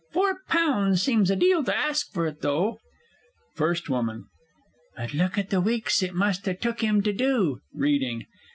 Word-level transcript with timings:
Four 0.09 0.39
pounds 0.47 1.03
seems 1.03 1.29
a 1.29 1.35
deal 1.35 1.63
to 1.63 1.77
ask 1.77 2.11
for 2.11 2.25
it, 2.25 2.41
though. 2.41 2.79
FIRST 3.53 3.85
W. 3.85 4.25
But 4.97 5.13
look 5.13 5.37
at 5.37 5.51
the 5.51 5.61
weeks 5.61 6.01
it 6.01 6.15
must 6.15 6.47
ha' 6.47 6.59
took 6.59 6.81
him 6.81 7.03
to 7.03 7.13
do! 7.13 7.59
(_Reading. 7.77 8.25